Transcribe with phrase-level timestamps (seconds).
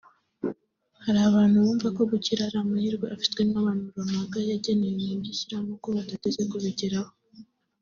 [1.03, 7.11] Hari abantu bumva ko gukira ari amahirwe afitwe n’abantu runaka yagenewe bakishyiramo ko badateze kubigeraho